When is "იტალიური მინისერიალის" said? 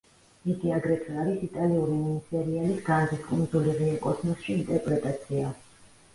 1.47-2.81